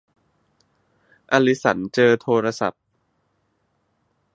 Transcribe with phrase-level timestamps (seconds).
[1.31, 2.83] อลิสันเจอโทรศัพท์